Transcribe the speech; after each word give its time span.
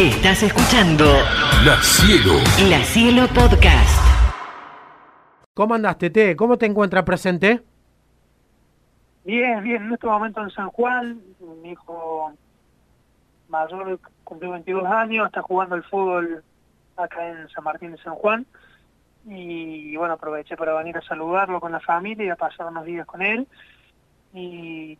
Estás 0.00 0.42
escuchando 0.42 1.04
La 1.62 1.76
Cielo. 1.82 2.32
La 2.70 2.78
Cielo 2.78 3.26
Podcast. 3.34 4.00
¿Cómo 5.52 5.74
andas, 5.74 5.98
Tete? 5.98 6.34
¿Cómo 6.36 6.56
te 6.56 6.64
encuentras 6.64 7.04
presente? 7.04 7.60
Bien, 9.26 9.62
bien, 9.62 9.82
en 9.82 9.92
este 9.92 10.06
momento 10.06 10.40
en 10.40 10.48
San 10.52 10.70
Juan, 10.70 11.20
mi 11.62 11.72
hijo 11.72 12.32
mayor 13.50 14.00
cumplió 14.24 14.52
22 14.52 14.86
años, 14.86 15.26
está 15.26 15.42
jugando 15.42 15.74
el 15.74 15.82
fútbol 15.82 16.42
acá 16.96 17.28
en 17.28 17.46
San 17.50 17.62
Martín 17.62 17.92
de 17.92 17.98
San 17.98 18.14
Juan 18.14 18.46
y 19.26 19.94
bueno, 19.98 20.14
aproveché 20.14 20.56
para 20.56 20.72
venir 20.78 20.96
a 20.96 21.02
saludarlo 21.02 21.60
con 21.60 21.72
la 21.72 21.80
familia 21.80 22.24
y 22.24 22.30
a 22.30 22.36
pasar 22.36 22.68
unos 22.68 22.86
días 22.86 23.06
con 23.06 23.20
él 23.20 23.46
y 24.32 24.96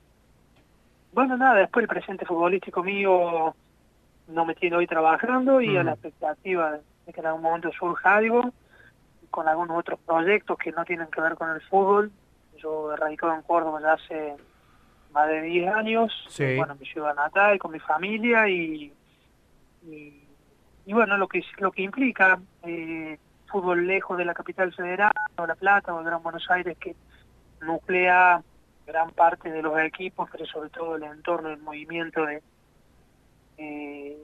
bueno, 1.14 1.38
nada, 1.38 1.54
después 1.54 1.84
el 1.84 1.88
presente 1.88 2.26
futbolístico 2.26 2.82
mío 2.82 3.54
no 4.30 4.44
me 4.44 4.54
tiene 4.54 4.76
hoy 4.76 4.86
trabajando 4.86 5.60
y 5.60 5.76
a 5.76 5.82
la 5.82 5.92
expectativa 5.92 6.78
de 7.06 7.12
que 7.12 7.20
en 7.20 7.26
algún 7.26 7.42
momento 7.42 7.70
surja 7.72 8.16
algo 8.16 8.52
con 9.30 9.48
algunos 9.48 9.78
otros 9.78 9.98
proyectos 10.06 10.58
que 10.58 10.72
no 10.72 10.84
tienen 10.84 11.08
que 11.08 11.20
ver 11.20 11.34
con 11.34 11.50
el 11.50 11.60
fútbol. 11.62 12.10
Yo 12.56 12.92
he 12.92 12.96
radicado 12.96 13.34
en 13.34 13.42
Córdoba 13.42 13.80
ya 13.80 13.92
hace 13.94 14.36
más 15.12 15.28
de 15.28 15.42
10 15.42 15.74
años, 15.74 16.12
Sí. 16.28 16.56
bueno, 16.56 16.74
mi 16.76 16.86
ciudad 16.86 17.14
natal, 17.14 17.58
con 17.58 17.72
mi 17.72 17.80
familia 17.80 18.48
y, 18.48 18.92
y, 19.86 20.24
y 20.86 20.92
bueno, 20.92 21.16
lo 21.16 21.26
que 21.28 21.42
lo 21.58 21.72
que 21.72 21.82
implica 21.82 22.38
eh, 22.62 23.18
fútbol 23.50 23.86
lejos 23.86 24.16
de 24.18 24.24
la 24.24 24.34
capital 24.34 24.72
federal, 24.72 25.12
o 25.36 25.46
La 25.46 25.54
Plata 25.56 25.92
o 25.94 25.98
el 26.00 26.06
Gran 26.06 26.22
Buenos 26.22 26.48
Aires, 26.50 26.76
que 26.78 26.94
nuclea 27.60 28.42
gran 28.86 29.10
parte 29.10 29.50
de 29.50 29.62
los 29.62 29.78
equipos, 29.80 30.28
pero 30.30 30.46
sobre 30.46 30.70
todo 30.70 30.96
el 30.96 31.02
entorno, 31.04 31.48
el 31.50 31.58
movimiento 31.58 32.24
de, 32.26 32.42
eh, 33.60 34.16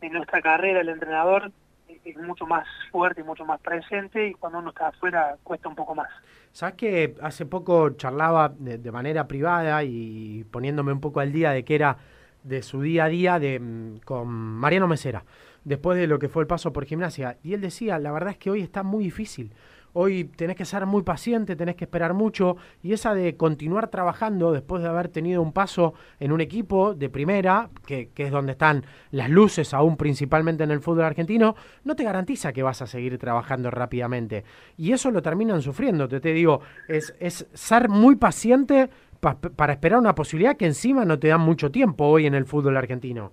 de, 0.00 0.10
nuestra 0.10 0.40
carrera, 0.40 0.80
el 0.80 0.88
entrenador 0.88 1.50
es- 1.88 2.00
es 2.04 2.16
mucho 2.16 2.46
más 2.46 2.66
fuerte 2.92 3.22
y 3.22 3.24
mucho 3.24 3.44
más 3.44 3.60
presente 3.60 4.28
y 4.28 4.34
cuando 4.34 4.58
uno 4.58 4.70
está 4.70 4.88
afuera 4.88 5.36
cuesta 5.42 5.68
un 5.68 5.74
poco 5.74 5.94
más. 5.94 6.08
Sabes 6.52 6.74
que 6.76 7.14
hace 7.20 7.46
poco 7.46 7.90
charlaba 7.90 8.50
de, 8.50 8.78
de 8.78 8.92
manera 8.92 9.26
privada 9.26 9.82
y 9.82 10.44
poniéndome 10.50 10.92
un 10.92 11.00
poco 11.00 11.20
al 11.20 11.32
día 11.32 11.50
de 11.50 11.64
que 11.64 11.74
era 11.74 11.96
de 12.42 12.62
su 12.62 12.82
día 12.82 13.04
a 13.04 13.08
día 13.08 13.38
de, 13.38 13.58
mm, 13.58 13.98
con 14.04 14.28
Mariano 14.28 14.86
Mesera, 14.86 15.24
después 15.64 15.98
de 15.98 16.06
lo 16.06 16.18
que 16.18 16.28
fue 16.28 16.42
el 16.42 16.46
paso 16.46 16.72
por 16.72 16.84
gimnasia. 16.84 17.38
Y 17.42 17.54
él 17.54 17.60
decía, 17.62 17.98
la 17.98 18.12
verdad 18.12 18.30
es 18.32 18.38
que 18.38 18.50
hoy 18.50 18.60
está 18.60 18.82
muy 18.82 19.04
difícil. 19.04 19.50
Hoy 19.94 20.24
tenés 20.24 20.56
que 20.56 20.64
ser 20.64 20.84
muy 20.86 21.02
paciente, 21.02 21.56
tenés 21.56 21.76
que 21.76 21.84
esperar 21.84 22.14
mucho. 22.14 22.56
Y 22.82 22.92
esa 22.92 23.14
de 23.14 23.36
continuar 23.36 23.88
trabajando 23.88 24.52
después 24.52 24.82
de 24.82 24.88
haber 24.88 25.08
tenido 25.08 25.40
un 25.40 25.52
paso 25.52 25.94
en 26.20 26.32
un 26.32 26.40
equipo 26.40 26.94
de 26.94 27.08
primera, 27.08 27.70
que, 27.86 28.10
que 28.10 28.24
es 28.24 28.30
donde 28.32 28.52
están 28.52 28.84
las 29.12 29.30
luces 29.30 29.72
aún 29.72 29.96
principalmente 29.96 30.64
en 30.64 30.72
el 30.72 30.80
fútbol 30.80 31.04
argentino, 31.04 31.54
no 31.84 31.94
te 31.96 32.04
garantiza 32.04 32.52
que 32.52 32.62
vas 32.62 32.82
a 32.82 32.86
seguir 32.86 33.16
trabajando 33.18 33.70
rápidamente. 33.70 34.44
Y 34.76 34.92
eso 34.92 35.10
lo 35.12 35.22
terminan 35.22 35.62
sufriendo. 35.62 36.08
Te, 36.08 36.20
te 36.20 36.32
digo, 36.32 36.60
es, 36.88 37.14
es 37.20 37.46
ser 37.54 37.88
muy 37.88 38.16
paciente 38.16 38.90
pa- 39.20 39.38
para 39.38 39.74
esperar 39.74 39.98
una 40.00 40.14
posibilidad 40.14 40.56
que 40.56 40.66
encima 40.66 41.04
no 41.04 41.18
te 41.18 41.28
dan 41.28 41.40
mucho 41.40 41.70
tiempo 41.70 42.04
hoy 42.06 42.26
en 42.26 42.34
el 42.34 42.46
fútbol 42.46 42.76
argentino. 42.76 43.30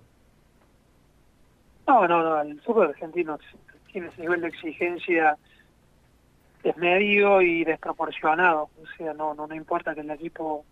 No, 1.86 2.06
no, 2.06 2.22
no, 2.22 2.40
el 2.40 2.60
fútbol 2.62 2.88
argentino 2.88 3.38
tiene 3.90 4.08
ese 4.08 4.22
nivel 4.22 4.40
de 4.40 4.48
exigencia 4.48 5.36
desmedido 6.62 7.42
y 7.42 7.64
desproporcionado. 7.64 8.70
O 8.82 8.86
sea, 8.96 9.14
no, 9.14 9.34
no, 9.34 9.46
no 9.46 9.54
importa 9.54 9.94
que 9.94 10.00
el 10.00 10.10
equipo 10.10 10.64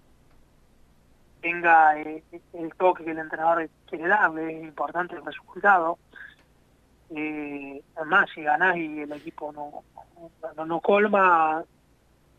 tenga 1.41 1.99
eh, 2.01 2.23
el 2.53 2.75
toque 2.75 3.05
que 3.05 3.11
el 3.13 3.19
entrenador 3.19 3.69
quiere 3.89 4.09
darle, 4.09 4.59
es 4.59 4.65
importante 4.65 5.17
el 5.17 5.25
resultado. 5.25 5.99
Eh, 7.15 7.83
además, 7.97 8.29
si 8.35 8.43
ganás 8.43 8.77
y 8.77 9.01
el 9.01 9.13
equipo 9.13 9.53
no, 9.53 9.83
no, 10.57 10.67
no 10.67 10.81
colma, 10.81 11.65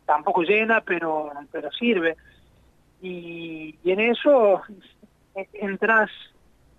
tampoco 0.06 0.42
llena, 0.42 0.80
pero, 0.80 1.30
pero 1.50 1.70
sirve. 1.72 2.16
Y, 3.00 3.76
en 3.84 4.00
eso 4.00 4.62
eh, 5.34 5.48
entras 5.54 6.10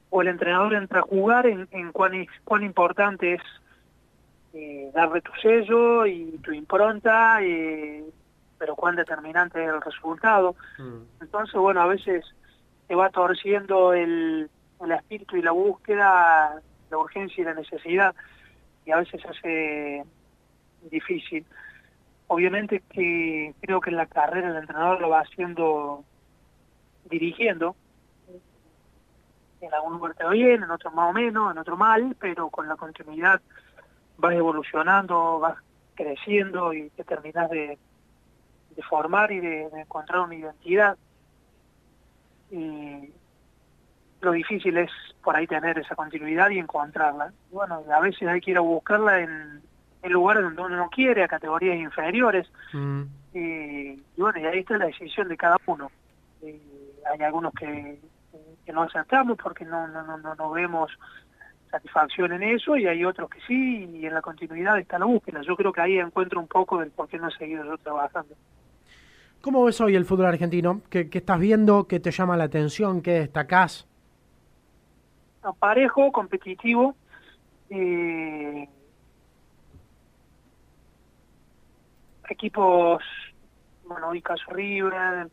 o 0.09 0.22
el 0.22 0.29
entrenador 0.29 0.73
entra 0.73 1.00
a 1.00 1.03
jugar 1.03 1.47
en, 1.47 1.67
en 1.72 1.91
cuán, 1.91 2.25
cuán 2.44 2.63
importante 2.63 3.33
es 3.33 3.41
eh, 4.53 4.91
darle 4.93 5.21
tu 5.21 5.31
sello 5.41 6.05
y 6.05 6.37
tu 6.43 6.51
impronta, 6.51 7.41
eh, 7.41 8.03
pero 8.57 8.75
cuán 8.75 8.95
determinante 8.95 9.63
es 9.63 9.69
el 9.69 9.81
resultado. 9.81 10.55
Entonces, 11.19 11.55
bueno, 11.59 11.81
a 11.81 11.87
veces 11.87 12.23
te 12.87 12.95
va 12.95 13.09
torciendo 13.09 13.93
el, 13.93 14.49
el 14.79 14.91
espíritu 14.91 15.37
y 15.37 15.41
la 15.41 15.51
búsqueda, 15.51 16.61
la 16.89 16.97
urgencia 16.97 17.41
y 17.41 17.45
la 17.45 17.55
necesidad, 17.55 18.15
y 18.85 18.91
a 18.91 18.97
veces 18.97 19.25
hace 19.25 20.03
difícil. 20.89 21.45
Obviamente 22.27 22.83
que 22.89 23.53
creo 23.61 23.81
que 23.81 23.89
en 23.89 23.97
la 23.97 24.05
carrera 24.05 24.49
el 24.49 24.57
entrenador 24.57 25.01
lo 25.01 25.09
va 25.09 25.21
haciendo 25.21 26.03
dirigiendo, 27.09 27.75
en 29.61 29.73
algún 29.73 29.93
lugar 29.93 30.13
te 30.13 30.23
va 30.23 30.31
bien, 30.31 30.63
en 30.63 30.71
otro 30.71 30.91
más 30.91 31.09
o 31.09 31.13
menos, 31.13 31.51
en 31.51 31.57
otro 31.57 31.77
mal, 31.77 32.15
pero 32.19 32.49
con 32.49 32.67
la 32.67 32.75
continuidad 32.75 33.41
vas 34.18 34.34
evolucionando, 34.34 35.40
vas 35.40 35.57
creciendo 35.96 36.74
y 36.74 36.90
te 36.91 37.03
terminas 37.03 37.50
de, 37.50 37.78
de 38.75 38.84
formar 38.84 39.31
y 39.31 39.40
de, 39.40 39.69
de 39.69 39.81
encontrar 39.81 40.22
una 40.22 40.35
identidad. 40.35 40.97
Y 42.51 43.09
lo 44.22 44.31
difícil 44.31 44.78
es 44.78 44.91
por 45.24 45.35
ahí 45.35 45.47
tener 45.47 45.78
esa 45.79 45.96
continuidad 45.96 46.50
y 46.50 46.59
encontrarla. 46.59 47.34
Bueno, 47.51 47.84
a 47.94 48.00
veces 48.00 48.28
hay 48.28 48.41
que 48.41 48.51
ir 48.51 48.57
a 48.57 48.62
buscarla 48.62 49.22
en, 49.22 49.62
en 50.01 50.12
lugares 50.12 50.44
donde 50.44 50.62
uno 50.62 50.78
no 50.78 50.90
quiere, 50.90 51.24
a 51.24 51.28
categorías 51.28 51.78
inferiores. 51.78 52.47
Mm. 52.74 53.03
Y, 53.34 53.40
y 53.40 54.01
bueno, 54.18 54.40
y 54.40 54.45
ahí 54.45 54.59
está 54.59 54.78
la 54.78 54.85
decisión 54.85 55.28
de 55.28 55.38
cada 55.38 55.57
uno. 55.66 55.90
Hay 56.44 57.22
algunos 57.22 57.53
que, 57.53 58.00
que 58.66 58.74
no 58.74 58.84
aceptamos 58.84 59.38
porque 59.41 59.66
no, 59.66 59.88
no, 59.88 60.03
no, 60.03 60.18
no, 60.18 60.35
no 60.35 60.51
vemos 60.51 60.91
satisfacción 61.73 62.31
en 62.34 62.44
eso 62.44 62.78
y 62.78 62.85
hay 62.85 63.03
otros 63.03 63.29
que 63.31 63.39
sí 63.47 63.89
y 63.95 64.06
en 64.06 64.13
la 64.13 64.22
continuidad 64.22 64.78
está 64.78 65.00
la 65.00 65.06
búsqueda. 65.06 65.41
Yo 65.41 65.56
creo 65.56 65.73
que 65.73 65.81
ahí 65.81 65.97
encuentro 65.97 66.39
un 66.39 66.47
poco 66.47 66.79
del 66.79 66.91
por 66.91 67.07
qué 67.07 67.17
no 67.17 67.29
he 67.29 67.31
seguido 67.31 67.66
yo 67.66 67.78
trabajando. 67.79 68.35
¿Cómo 69.41 69.66
ves 69.66 69.81
hoy 69.81 69.95
el 69.95 70.06
fútbol 70.06 70.28
argentino? 70.28 70.81
¿Qué, 70.91 71.09
qué 71.09 71.17
estás 71.17 71.39
viendo? 71.39 71.88
¿Qué 71.88 72.00
te 72.00 72.12
llama 72.12 72.38
la 72.38 72.44
atención? 72.44 73.01
¿Qué 73.01 73.13
destacás? 73.13 73.88
No, 75.44 75.53
parejo, 75.53 76.12
competitivo. 76.12 76.95
eh, 77.69 78.69
equipos, 82.29 83.03
bueno, 83.85 84.09
hoy 84.09 84.22
caso 84.22 84.44
River, 84.51 85.28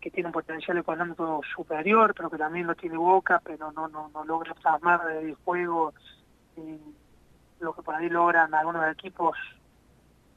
que 0.00 0.10
tiene 0.10 0.28
un 0.28 0.32
potencial 0.32 0.78
económico 0.78 1.40
superior, 1.54 2.14
pero 2.14 2.30
que 2.30 2.38
también 2.38 2.66
lo 2.66 2.74
tiene 2.74 2.96
Boca, 2.96 3.40
pero 3.44 3.72
no 3.72 3.88
no, 3.88 4.08
no 4.08 4.24
logra 4.24 4.54
plasmar 4.54 5.10
el 5.10 5.34
juego 5.36 5.92
lo 7.60 7.74
que 7.74 7.82
por 7.82 7.94
ahí 7.94 8.08
logran 8.08 8.54
algunos 8.54 8.90
equipos, 8.90 9.36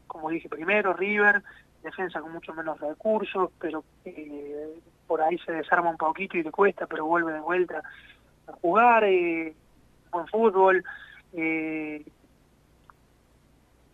como 0.07 0.29
dije 0.29 0.49
primero, 0.49 0.93
River, 0.93 1.43
defensa 1.83 2.21
con 2.21 2.31
mucho 2.31 2.53
menos 2.53 2.79
recursos, 2.79 3.51
pero 3.59 3.83
eh, 4.05 4.79
por 5.07 5.21
ahí 5.21 5.37
se 5.39 5.51
desarma 5.51 5.89
un 5.89 5.97
poquito 5.97 6.37
y 6.37 6.43
le 6.43 6.51
cuesta, 6.51 6.87
pero 6.87 7.05
vuelve 7.05 7.33
de 7.33 7.39
vuelta 7.39 7.83
a 8.47 8.51
jugar, 8.53 9.03
eh, 9.03 9.53
buen 10.11 10.27
fútbol, 10.27 10.83
eh, 11.33 12.05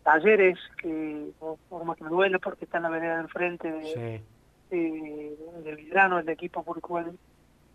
talleres, 0.03 0.59
que 0.77 1.31
por 1.39 1.57
como 1.69 1.95
que 1.95 2.03
me 2.03 2.09
duele 2.09 2.39
porque 2.39 2.65
está 2.65 2.77
en 2.77 2.83
la 2.83 2.89
vereda 2.89 3.19
enfrente 3.19 3.71
de, 3.71 3.93
Sí. 4.21 4.34
Eh, 4.71 5.37
de 5.63 5.75
Vidrano, 5.75 6.19
el 6.19 6.29
equipo 6.29 6.63
por 6.63 6.77
el 6.77 6.81
cual 6.81 7.17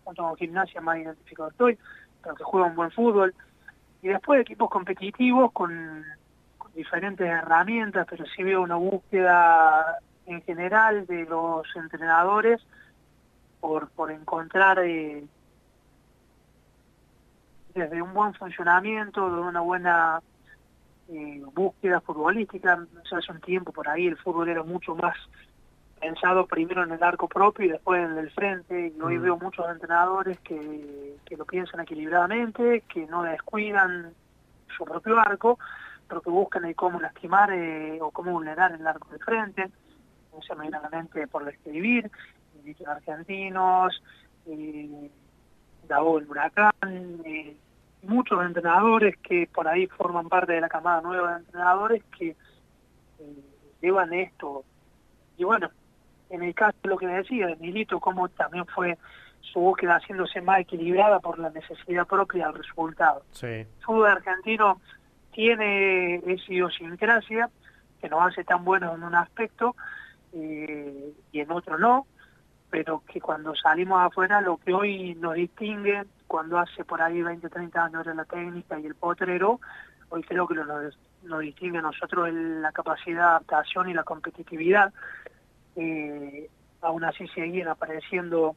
junto 0.03 0.23
con 0.23 0.35
gimnasia 0.35 0.81
más 0.81 0.97
identificado 0.97 1.49
estoy, 1.49 1.77
pero 2.21 2.35
que 2.35 2.43
juega 2.43 2.67
un 2.67 2.75
buen 2.75 2.91
fútbol. 2.91 3.33
Y 4.01 4.07
después 4.07 4.41
equipos 4.41 4.69
competitivos 4.69 5.51
con, 5.51 6.03
con 6.57 6.73
diferentes 6.73 7.27
herramientas, 7.27 8.07
pero 8.09 8.25
sí 8.35 8.43
veo 8.43 8.61
una 8.61 8.75
búsqueda 8.75 9.99
en 10.25 10.41
general 10.41 11.05
de 11.05 11.25
los 11.25 11.67
entrenadores 11.75 12.61
por, 13.59 13.89
por 13.89 14.11
encontrar 14.11 14.79
eh, 14.79 15.23
desde 17.73 18.01
un 18.01 18.13
buen 18.13 18.33
funcionamiento, 18.33 19.33
de 19.33 19.41
una 19.41 19.61
buena 19.61 20.21
eh, 21.09 21.41
búsqueda 21.53 22.01
futbolística. 22.01 22.85
O 23.03 23.05
sea, 23.07 23.19
hace 23.19 23.31
un 23.31 23.41
tiempo 23.41 23.71
por 23.71 23.87
ahí 23.87 24.07
el 24.07 24.17
fútbol 24.17 24.49
era 24.49 24.63
mucho 24.63 24.95
más 24.95 25.15
pensado 26.01 26.47
primero 26.47 26.83
en 26.83 26.91
el 26.91 27.03
arco 27.03 27.27
propio 27.27 27.65
y 27.65 27.69
después 27.69 28.01
en 28.03 28.09
el 28.09 28.15
del 28.15 28.31
frente. 28.31 28.93
Y 28.97 29.01
hoy 29.01 29.17
Mm. 29.17 29.21
veo 29.21 29.37
muchos 29.37 29.69
entrenadores 29.69 30.39
que, 30.39 31.15
que 31.25 31.37
lo 31.37 31.45
piensan 31.45 31.79
equilibradamente, 31.81 32.81
que 32.89 33.05
no 33.07 33.23
descuidan 33.23 34.13
su 34.75 34.83
propio 34.83 35.19
arco, 35.19 35.59
pero 36.07 36.21
que 36.21 36.29
buscan 36.29 36.65
el 36.65 36.75
cómo 36.75 36.99
lastimar 36.99 37.51
eh, 37.53 37.99
o 38.01 38.11
cómo 38.11 38.31
vulnerar 38.31 38.73
el 38.73 38.85
arco 38.85 39.09
del 39.09 39.23
frente. 39.23 39.69
Me 40.55 40.61
viene 40.63 40.77
a 40.77 40.81
la 40.81 40.89
mente 40.89 41.27
por 41.27 41.47
escribir, 41.47 42.09
dichos 42.63 42.87
argentinos, 42.87 44.01
eh, 44.47 45.09
Davo 45.87 46.19
el 46.19 46.29
Huracán, 46.29 46.73
eh, 47.25 47.55
muchos 48.03 48.43
entrenadores 48.43 49.17
que 49.17 49.47
por 49.53 49.67
ahí 49.67 49.87
forman 49.87 50.29
parte 50.29 50.53
de 50.53 50.61
la 50.61 50.69
camada 50.69 51.01
nueva 51.01 51.33
de 51.33 51.39
entrenadores 51.39 52.03
que 52.17 52.29
eh, 52.29 53.43
llevan 53.81 54.13
esto. 54.13 54.63
Y 55.37 55.43
bueno, 55.43 55.69
en 56.31 56.43
el 56.43 56.55
caso 56.55 56.77
de 56.83 56.89
lo 56.89 56.97
que 56.97 57.07
decía 57.07 57.47
de 57.47 57.55
Milito, 57.57 57.99
como 57.99 58.29
también 58.29 58.65
fue 58.67 58.97
su 59.41 59.59
búsqueda 59.59 59.95
haciéndose 59.95 60.41
más 60.41 60.61
equilibrada 60.61 61.19
por 61.19 61.39
la 61.39 61.49
necesidad 61.49 62.07
propia 62.07 62.47
del 62.47 62.55
resultado. 62.55 63.23
Sí. 63.31 63.47
El 63.47 63.67
fútbol 63.81 64.09
argentino 64.09 64.79
tiene 65.31 66.15
esa 66.15 66.51
idiosincrasia 66.53 67.49
que 67.99 68.09
nos 68.09 68.21
hace 68.21 68.43
tan 68.43 68.63
buenos 68.63 68.95
en 68.95 69.03
un 69.03 69.15
aspecto 69.15 69.75
eh, 70.33 71.13
y 71.31 71.39
en 71.39 71.51
otro 71.51 71.77
no, 71.77 72.07
pero 72.69 73.03
que 73.05 73.19
cuando 73.19 73.53
salimos 73.55 74.01
afuera 74.01 74.41
lo 74.41 74.57
que 74.57 74.73
hoy 74.73 75.15
nos 75.15 75.35
distingue, 75.35 76.03
cuando 76.27 76.57
hace 76.57 76.85
por 76.85 77.01
ahí 77.01 77.21
20, 77.21 77.49
30 77.49 77.83
años 77.83 78.01
era 78.05 78.13
la 78.13 78.25
técnica 78.25 78.79
y 78.79 78.85
el 78.85 78.95
potrero, 78.95 79.59
hoy 80.09 80.23
creo 80.23 80.47
que 80.47 80.55
lo 80.55 80.65
nos, 80.65 80.97
nos 81.23 81.41
distingue 81.41 81.79
a 81.79 81.81
nosotros 81.81 82.29
la 82.31 82.71
capacidad 82.71 83.15
de 83.15 83.27
adaptación 83.27 83.89
y 83.89 83.93
la 83.93 84.03
competitividad. 84.03 84.93
Eh, 85.75 86.49
aún 86.81 87.03
así 87.03 87.27
seguían 87.29 87.67
apareciendo 87.69 88.55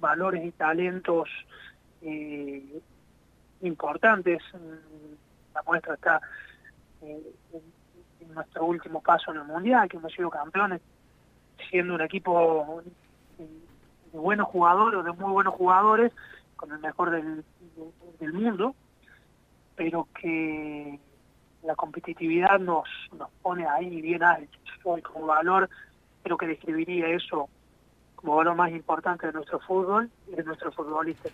valores 0.00 0.44
y 0.44 0.52
talentos 0.52 1.28
eh, 2.02 2.80
importantes. 3.62 4.42
La 5.54 5.62
muestra 5.66 5.94
está 5.94 6.20
eh, 7.02 7.32
en, 7.52 8.34
nuestro 8.34 8.66
último 8.66 9.00
paso 9.00 9.30
en 9.30 9.38
el 9.38 9.44
Mundial, 9.44 9.88
que 9.88 9.96
hemos 9.96 10.12
sido 10.12 10.28
campeones, 10.28 10.82
siendo 11.70 11.94
un 11.94 12.02
equipo 12.02 12.82
de 13.38 14.18
buenos 14.18 14.48
jugadores 14.48 15.04
de 15.04 15.12
muy 15.12 15.32
buenos 15.32 15.54
jugadores, 15.54 16.12
con 16.56 16.72
el 16.72 16.78
mejor 16.80 17.10
del, 17.10 17.44
mundo, 18.32 18.74
pero 19.76 20.08
que 20.20 20.98
la 21.62 21.74
competitividad 21.74 22.58
nos, 22.58 22.88
nos 23.16 23.30
pone 23.42 23.66
ahí 23.66 24.00
bien 24.00 24.22
alto. 24.22 24.58
Como 24.82 25.26
valor 25.26 25.68
creo 26.26 26.36
que 26.36 26.46
describiría 26.48 27.06
eso 27.08 27.48
como 28.16 28.34
valor 28.34 28.56
más 28.56 28.72
importante 28.72 29.28
de 29.28 29.32
nuestro 29.32 29.60
fútbol 29.60 30.10
y 30.26 30.34
de 30.34 30.42
nuestros 30.42 30.74
futbolistas. 30.74 31.32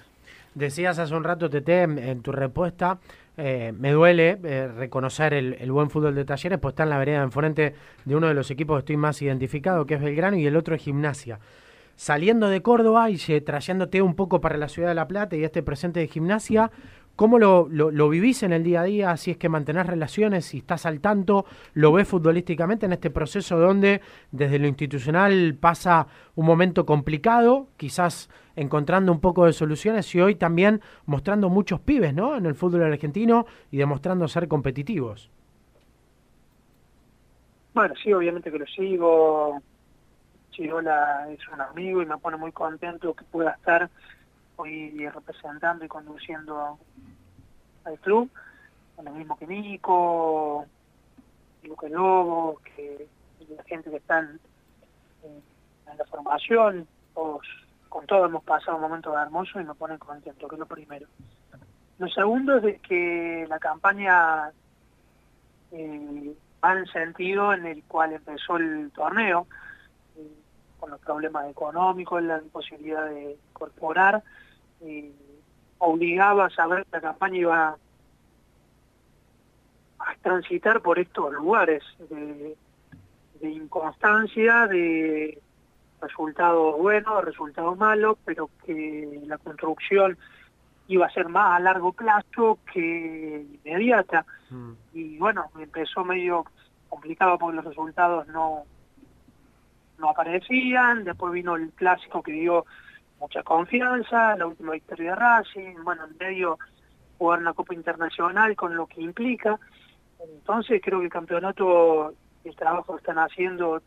Decías 0.55 0.99
hace 0.99 1.15
un 1.15 1.25
rato, 1.25 1.49
Tete, 1.49 1.83
en, 1.83 2.21
tu 2.21 2.31
respuesta, 2.31 2.99
eh, 3.39 3.73
me 3.75 3.93
duele 3.93 4.39
eh, 4.45 4.69
reconocer 4.69 5.33
el, 5.33 5.55
el, 5.55 5.73
buen 5.73 5.89
fútbol 5.89 6.15
de 6.15 6.27
Talleres, 6.27 6.59
pues 6.59 6.73
está 6.73 6.83
en 6.83 6.91
la 6.91 6.99
vereda 6.99 7.23
enfrente 7.23 7.75
de 8.05 8.17
uno 8.17 8.27
de 8.27 8.35
los 8.35 8.51
equipos 8.51 8.77
que 8.77 8.81
estoy 8.81 8.97
más 8.99 9.23
identificado, 9.23 9.87
que 9.87 9.95
es 9.95 10.03
Belgrano, 10.03 10.37
y 10.37 10.47
el 10.47 10.57
otro 10.57 10.75
es 10.75 10.83
Gimnasia. 10.83 11.39
Saliendo 11.97 12.49
de 12.49 12.61
Córdoba 12.61 13.09
y 13.09 13.19
eh, 13.29 13.41
trayéndote 13.41 14.03
un 14.03 14.15
poco 14.15 14.43
para 14.43 14.59
la 14.59 14.69
ciudad 14.69 14.89
de 14.89 14.95
La 14.95 15.09
Plata 15.09 15.37
y 15.37 15.45
este 15.45 15.63
presente 15.63 16.01
de 16.01 16.09
Gimnasia, 16.09 16.71
¿Cómo 17.15 17.39
lo, 17.39 17.69
lo, 17.69 18.09
vivís 18.09 18.43
en 18.43 18.53
el 18.53 18.65
día 18.65 18.81
a 18.81 18.85
día? 18.85 19.17
Si 19.17 19.31
es 19.31 19.37
que 19.37 19.51
mantenés 19.51 19.87
relaciones, 19.87 20.47
si 20.47 20.59
estás 20.59 20.87
al 20.87 21.01
tanto, 21.01 21.45
lo 21.75 21.93
ves 21.93 22.09
futbolísticamente 22.09 22.87
en 22.87 22.93
este 22.93 23.11
proceso 23.11 23.59
donde 23.59 24.01
desde 24.31 24.59
lo 24.59 24.67
institucional 24.67 25.55
pasa 25.61 26.07
un 26.35 26.47
momento 26.47 26.87
complicado, 26.87 27.69
quizás 27.77 28.31
encontrando 28.57 29.13
un 29.13 29.21
poco 29.21 29.45
de 29.45 29.53
soluciones 29.53 30.13
y 30.15 30.21
hoy 30.21 30.37
también 30.37 30.81
mostrando 31.05 31.51
muchos 31.51 31.81
pibes 31.81 32.15
¿no? 32.15 32.37
en 32.37 32.47
el 32.47 32.55
fútbol 32.55 32.83
argentino 32.83 33.47
y 33.71 33.77
demostrando 33.77 34.27
ser 34.27 34.49
competitivos. 34.49 35.31
Bueno, 37.75 37.95
sí, 38.03 38.13
obviamente 38.13 38.51
que 38.51 38.59
lo 38.59 38.67
sigo. 38.67 39.61
Chirola 40.51 41.29
es 41.31 41.41
un 41.49 41.61
amigo 41.61 42.03
y 42.03 42.07
me 42.07 42.19
pone 42.19 42.37
muy 42.37 42.53
contento 42.53 43.15
que 43.15 43.25
pueda 43.25 43.53
estar 43.53 43.91
hoy 44.63 45.09
representando 45.09 45.85
y 45.85 45.89
conduciendo 45.89 46.79
al 47.85 47.99
club, 47.99 48.31
lo 49.03 49.11
mismo 49.13 49.37
que 49.37 49.47
Nico, 49.47 50.65
Luca 51.65 51.89
Lobo, 51.89 52.61
que 52.65 53.09
la 53.57 53.63
gente 53.65 53.91
que 53.91 53.97
está 53.97 54.21
en, 54.21 54.39
la 55.99 56.05
formación, 56.07 56.87
todos, 57.13 57.47
con 57.89 58.07
todo 58.07 58.25
hemos 58.25 58.43
pasado 58.45 58.77
un 58.77 58.83
momento 58.83 59.19
hermoso 59.19 59.61
y 59.61 59.65
me 59.65 59.75
ponen 59.75 59.99
contento, 59.99 60.49
que 60.49 60.55
es 60.55 60.59
lo 60.59 60.67
primero. 60.67 61.07
Lo 61.99 62.09
segundo 62.09 62.57
es 62.59 62.81
que 62.81 63.45
la 63.49 63.59
campaña 63.59 64.51
eh, 65.73 66.35
va 66.65 66.73
en 66.73 66.87
sentido 66.87 67.53
en 67.53 67.67
el 67.67 67.83
cual 67.85 68.13
empezó 68.15 68.57
el 68.57 68.91
torneo, 68.93 69.47
eh, 70.17 70.33
con 70.81 70.91
los 70.91 71.01
problemas 71.01 71.51
económicos, 71.51 72.23
la 72.23 72.39
imposibilidad 72.39 73.05
de 73.07 73.37
incorporar, 73.51 74.23
eh, 74.83 75.13
obligaba 75.79 76.47
a 76.47 76.51
saber 76.51 76.85
que 76.85 76.91
la 76.93 77.01
campaña 77.01 77.39
iba 77.39 77.77
a 79.99 80.15
transitar 80.23 80.81
por 80.81 80.99
estos 80.99 81.33
lugares 81.33 81.83
de, 82.11 82.57
de 83.41 83.51
inconstancia, 83.51 84.67
de 84.67 85.41
resultados 86.01 86.79
buenos, 86.79 87.25
resultados 87.25 87.79
malos, 87.79 88.19
pero 88.25 88.51
que 88.65 89.23
la 89.27 89.39
construcción 89.39 90.19
iba 90.89 91.07
a 91.07 91.11
ser 91.11 91.29
más 91.29 91.57
a 91.57 91.61
largo 91.61 91.93
plazo 91.93 92.59
que 92.73 93.47
inmediata. 93.65 94.27
Mm. 94.51 94.73
Y 94.93 95.19
bueno, 95.19 95.51
empezó 95.59 96.05
medio 96.05 96.45
complicado 96.89 97.39
porque 97.39 97.57
los 97.57 97.65
resultados 97.65 98.27
no, 98.29 98.65
no 99.99 100.11
aparecían, 100.11 101.05
después 101.05 101.33
vino 101.33 101.57
el 101.57 101.71
clásico 101.71 102.23
que 102.23 102.33
dio 102.33 102.67
mucha 103.23 103.43
confianza, 103.45 104.37
la 104.37 104.47
última 104.49 104.73
victoria 104.73 105.11
de 105.11 105.17
Racing, 105.17 105.77
bueno, 105.85 106.07
en 106.07 106.17
medio 106.19 106.59
jugar 107.19 107.39
una 107.39 107.53
Copa 107.53 107.73
Internacional 107.73 108.57
con 108.57 108.75
lo 108.75 108.89
que 108.89 109.01
implica. 109.01 109.61
Entonces 110.19 110.81
creo 110.83 110.99
que 110.99 111.05
el 111.05 111.13
campeonato, 111.13 112.15
el 112.43 112.57
trabajo 112.57 112.95
que 112.95 112.99
están 112.99 113.19
haciendo 113.19 113.81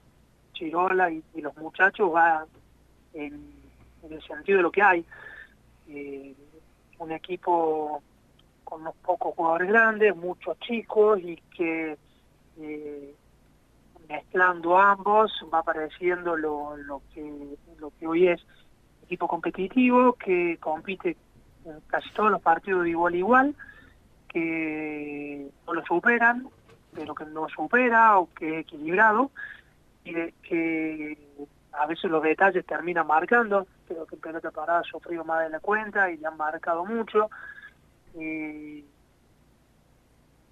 Chirola 0.54 1.12
y, 1.12 1.22
los 1.42 1.56
muchachos 1.58 2.16
va 2.16 2.46
en, 3.14 3.34
en, 4.04 4.14
el 4.14 4.22
sentido 4.24 4.58
de 4.58 4.64
lo 4.64 4.72
que 4.72 4.82
hay. 4.82 5.06
Eh, 5.90 6.34
un 7.00 7.12
equipo 7.12 8.02
con 8.64 8.82
unos 8.82 8.96
pocos 8.96 9.36
jugadores 9.36 9.68
grandes, 9.68 10.16
muchos 10.16 10.58
chicos 10.60 11.20
y 11.20 11.36
que 11.58 11.98
eh, 12.58 13.16
mezclando 14.08 14.78
ambos 14.78 15.30
va 15.54 15.60
apareciendo 15.60 16.38
lo, 16.38 16.78
lo 16.78 17.02
que 17.14 17.58
lo 17.80 17.92
que 18.00 18.08
hoy 18.08 18.30
es 18.30 18.42
equipo 19.06 19.28
competitivo 19.28 20.14
que 20.14 20.58
compite 20.60 21.16
en 21.66 21.80
casi 21.88 22.10
todos 22.12 22.32
los 22.32 22.42
partidos 22.42 22.84
de 22.84 22.90
igual 22.90 23.14
a 23.14 23.18
igual, 23.18 23.56
que 24.28 25.50
no 25.66 25.74
lo 25.74 25.86
superan, 25.86 26.48
pero 26.94 27.16
que 27.16 27.26
no 27.26 27.48
supera 27.50 28.20
o 28.20 28.30
que 28.34 28.60
es 28.60 28.62
equilibrado, 28.62 29.32
y 30.04 30.14
de 30.14 30.34
que 30.44 31.18
a 31.74 31.86
veces 31.88 32.10
los 32.10 32.24
detalles 32.24 32.66
terminan 32.66 33.08
marcando, 33.08 33.68
creo 33.88 34.06
que 34.06 34.16
el 34.16 34.22
pelota 34.22 34.52
parada 34.52 34.80
ha 34.80 34.84
sufrido 34.84 35.24
más 35.24 35.44
de 35.44 35.50
la 35.50 35.60
cuenta 35.60 36.12
y 36.12 36.18
le 36.18 36.28
han 36.28 36.38
marcado 36.38 36.86
mucho, 36.86 37.30
y, 38.16 38.86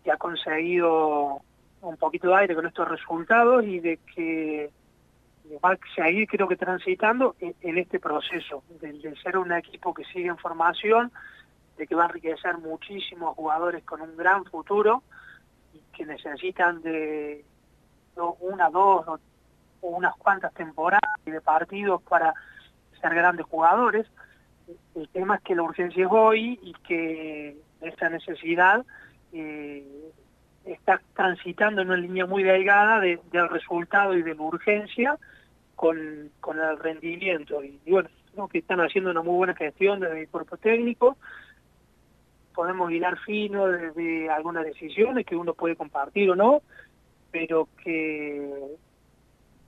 y 0.04 0.10
ha 0.12 0.18
conseguido 0.18 1.42
un 1.82 1.98
poquito 1.98 2.30
de 2.30 2.36
aire 2.36 2.56
con 2.56 2.66
estos 2.66 2.88
resultados 2.88 3.64
y 3.66 3.80
de 3.80 4.00
que 4.16 4.72
va 5.58 5.74
a 5.74 5.78
seguir 5.96 6.28
creo 6.28 6.48
que 6.48 6.56
transitando 6.56 7.36
en, 7.40 7.56
en 7.62 7.78
este 7.78 8.00
proceso, 8.00 8.64
de, 8.82 9.16
ser 9.22 9.38
un 9.38 9.52
equipo 9.52 9.94
que 9.94 10.04
sigue 10.06 10.28
en 10.28 10.38
formación, 10.38 11.12
de 11.78 11.88
que 11.88 11.96
va 11.96 12.04
a 12.04 12.08
enriquecer 12.08 12.58
muchísimos 12.58 13.36
jugadores 13.36 13.84
con 13.84 14.02
un 14.02 14.16
gran 14.16 14.46
futuro 14.46 15.04
y 15.74 15.80
que 15.96 16.06
necesitan 16.06 16.82
de 16.82 17.44
una, 18.40 18.70
dos 18.70 19.08
o, 19.08 19.20
unas 19.82 20.16
cuantas 20.16 20.54
temporadas 20.54 21.02
y 21.26 21.32
de 21.32 21.42
partidos 21.42 22.02
para 22.04 22.34
ser 23.02 23.14
grandes 23.16 23.46
jugadores. 23.48 24.08
El 24.96 25.10
tema 25.10 25.36
es 25.36 25.42
que 25.42 25.56
la 25.56 25.64
urgencia 25.64 26.06
es 26.06 26.12
hoy 26.12 26.60
y 26.62 26.74
que 26.88 27.58
esta 27.82 28.10
necesidad 28.10 28.86
eh, 29.34 29.84
está 30.64 31.02
transitando 31.16 31.82
en 31.82 31.90
una 31.90 31.98
línea 31.98 32.26
muy 32.26 32.44
delgada 32.44 33.00
de, 33.00 33.20
del 33.32 33.50
resultado 33.50 34.16
y 34.16 34.22
de 34.22 34.36
la 34.36 34.42
urgencia 34.42 35.18
con, 35.84 36.60
el 36.60 36.80
rendimiento. 36.80 37.62
Y, 37.62 37.78
bueno, 37.86 38.08
que 38.50 38.60
están 38.60 38.80
haciendo 38.80 39.12
una 39.12 39.22
muy 39.22 39.36
buena 39.36 39.54
gestión 39.54 40.00
desde 40.00 40.22
el 40.22 40.30
cuerpo 40.30 40.56
técnico. 40.56 41.18
Podemos 42.56 42.90
hilar 42.90 43.18
fino 43.20 43.68
desde 43.68 44.30
algunas 44.30 44.64
decisiones 44.64 45.26
que 45.26 45.36
uno 45.36 45.54
puede 45.54 45.76
compartir 45.76 46.30
o 46.32 46.36
no, 46.36 46.62
pero 47.32 47.68
que 47.84 48.78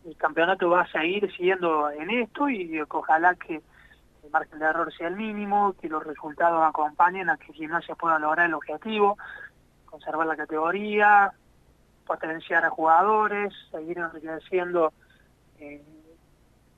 el 0.05 0.15
campeonato 0.15 0.69
va 0.69 0.83
a 0.83 0.91
seguir 0.91 1.29
siguiendo 1.35 1.89
en 1.91 2.09
esto 2.09 2.47
y 2.47 2.79
ojalá 2.87 3.35
que 3.35 3.55
el 3.55 4.31
margen 4.31 4.59
de 4.59 4.65
error 4.65 4.93
sea 4.93 5.09
el 5.09 5.17
mínimo, 5.17 5.75
que 5.81 5.89
los 5.89 6.03
resultados 6.05 6.63
acompañen 6.63 7.29
a 7.29 7.37
que 7.37 7.51
Gimnasia 7.51 7.95
pueda 7.95 8.19
lograr 8.19 8.45
el 8.45 8.53
objetivo, 8.53 9.17
conservar 9.85 10.27
la 10.27 10.37
categoría, 10.37 11.33
potenciar 12.05 12.63
a 12.63 12.69
jugadores, 12.69 13.53
seguir 13.71 13.97
enriqueciendo 13.97 14.93
eh, 15.59 15.81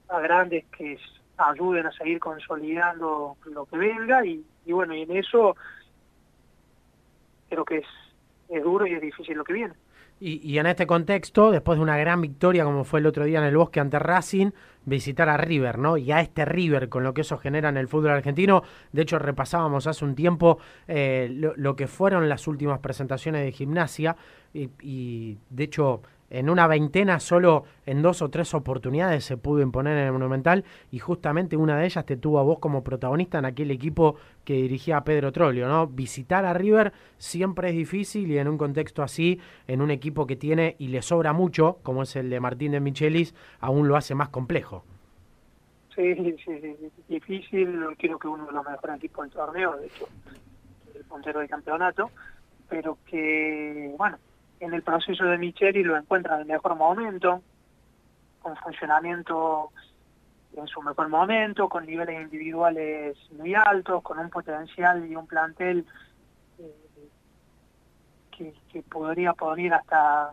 a 0.09 0.19
grandes 0.19 0.65
que 0.77 0.97
ayuden 1.37 1.85
a 1.85 1.91
seguir 1.91 2.19
consolidando 2.19 3.37
lo 3.45 3.65
que 3.65 3.77
venga 3.77 4.25
y, 4.25 4.43
bueno, 4.67 4.95
y 4.95 5.03
en 5.03 5.15
eso 5.15 5.55
creo 7.49 7.63
que 7.63 7.77
es, 7.77 8.63
duro 8.63 8.87
y 8.87 8.93
es 8.93 9.01
difícil 9.01 9.37
lo 9.37 9.43
que 9.43 9.53
viene. 9.53 9.73
Y, 10.19 10.57
en 10.57 10.65
este 10.65 10.87
contexto, 10.87 11.51
después 11.51 11.77
de 11.77 11.83
una 11.83 11.95
gran 11.95 12.21
victoria 12.21 12.63
como 12.63 12.83
fue 12.83 13.01
el 13.01 13.05
otro 13.05 13.25
día 13.25 13.37
en 13.37 13.45
el 13.45 13.55
Bosque 13.55 13.79
ante 13.79 13.99
Racing, 13.99 14.49
visitar 14.83 15.29
a 15.29 15.37
River, 15.37 15.77
¿no? 15.77 15.95
Y 15.95 16.11
a 16.11 16.21
este 16.21 16.43
River, 16.43 16.89
con 16.89 17.03
lo 17.03 17.13
que 17.13 17.21
eso 17.21 17.37
genera 17.37 17.69
en 17.69 17.77
el 17.77 17.87
fútbol 17.87 18.11
argentino. 18.11 18.63
De 18.91 19.03
hecho, 19.03 19.19
repasábamos 19.19 19.85
hace 19.85 20.03
un 20.03 20.15
tiempo 20.15 20.57
eh, 20.87 21.29
lo, 21.31 21.75
que 21.75 21.85
fueron 21.85 22.27
las 22.29 22.47
últimas 22.47 22.79
presentaciones 22.79 23.43
de 23.43 23.51
gimnasia 23.51 24.15
y 24.53 25.37
de 25.51 25.63
hecho 25.63 26.01
en 26.29 26.49
una 26.49 26.67
veintena 26.67 27.19
solo 27.19 27.63
en 27.85 28.01
dos 28.01 28.21
o 28.21 28.29
tres 28.29 28.53
oportunidades 28.53 29.23
se 29.23 29.37
pudo 29.37 29.61
imponer 29.61 29.97
en 29.97 30.05
el 30.05 30.11
Monumental 30.11 30.65
y 30.91 30.99
justamente 30.99 31.55
una 31.55 31.77
de 31.77 31.85
ellas 31.85 32.05
te 32.05 32.17
tuvo 32.17 32.39
a 32.39 32.43
vos 32.43 32.59
como 32.59 32.83
protagonista 32.83 33.39
en 33.39 33.45
aquel 33.45 33.71
equipo 33.71 34.15
que 34.43 34.53
dirigía 34.53 34.97
a 34.97 35.03
Pedro 35.03 35.31
Trollio, 35.31 35.67
¿no? 35.67 35.87
Visitar 35.87 36.45
a 36.45 36.53
River 36.53 36.93
siempre 37.17 37.69
es 37.69 37.75
difícil 37.75 38.29
y 38.31 38.37
en 38.37 38.47
un 38.47 38.57
contexto 38.57 39.03
así, 39.03 39.39
en 39.67 39.81
un 39.81 39.91
equipo 39.91 40.27
que 40.27 40.35
tiene 40.35 40.75
y 40.79 40.87
le 40.87 41.01
sobra 41.01 41.33
mucho, 41.33 41.79
como 41.83 42.03
es 42.03 42.15
el 42.15 42.29
de 42.29 42.39
Martín 42.39 42.73
de 42.73 42.79
Michelis, 42.79 43.33
aún 43.59 43.87
lo 43.87 43.95
hace 43.95 44.15
más 44.15 44.29
complejo. 44.29 44.83
Sí, 45.95 46.13
sí, 46.13 46.35
sí, 46.45 46.75
difícil, 47.07 47.79
creo 47.97 48.19
que 48.19 48.27
uno 48.27 48.45
de 48.45 48.51
los 48.51 48.63
mejores 48.63 48.97
equipos 48.97 49.25
del 49.25 49.33
torneo, 49.33 49.77
de 49.77 49.87
hecho, 49.87 50.07
el 50.93 51.03
puntero 51.05 51.39
del 51.39 51.49
campeonato, 51.49 52.11
pero 52.69 52.99
que, 53.07 53.95
bueno, 53.97 54.17
en 54.59 54.73
el 54.73 54.81
proceso 54.81 55.25
de 55.25 55.37
Micheli 55.37 55.83
lo 55.83 55.97
encuentra 55.97 56.35
en 56.35 56.41
el 56.41 56.47
mejor 56.47 56.75
momento, 56.75 57.41
con 58.41 58.55
funcionamiento 58.57 59.71
en 60.55 60.67
su 60.67 60.81
mejor 60.81 61.09
momento, 61.09 61.69
con 61.69 61.85
niveles 61.85 62.21
individuales 62.21 63.17
muy 63.31 63.53
altos, 63.53 64.01
con 64.01 64.17
un 64.19 64.29
potencial 64.29 65.05
y 65.05 65.15
un 65.15 65.27
plantel 65.27 65.85
eh, 66.57 66.75
que, 68.31 68.53
que, 68.71 68.81
podría 68.81 69.33
poner 69.33 69.73
hasta 69.73 70.31